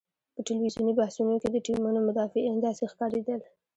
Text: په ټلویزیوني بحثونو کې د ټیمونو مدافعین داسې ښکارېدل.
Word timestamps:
په 0.35 0.39
ټلویزیوني 0.47 0.93
بحثونو 0.99 1.33
کې 1.41 1.49
د 1.51 1.57
ټیمونو 1.65 1.99
مدافعین 2.07 2.57
داسې 2.65 2.83
ښکارېدل. 2.91 3.39